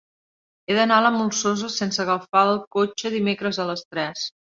He 0.71 0.77
d'anar 0.77 0.95
a 1.01 1.03
la 1.07 1.11
Molsosa 1.17 1.69
sense 1.73 2.01
agafar 2.03 2.41
el 2.53 2.57
cotxe 2.77 3.13
dimecres 3.17 3.61
a 3.61 3.67
les 3.73 3.85
tres. 3.91 4.25